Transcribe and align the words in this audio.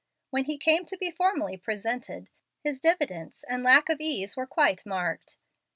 When 0.31 0.45
he 0.45 0.57
came 0.57 0.83
to 0.85 0.97
be 0.97 1.11
formally 1.11 1.57
presented, 1.57 2.27
his 2.63 2.79
diffidence 2.79 3.43
and 3.47 3.61
lack 3.61 3.87
of 3.87 4.01
ease 4.01 4.35
were 4.35 4.47
quite 4.47 4.83
marked. 4.83 5.37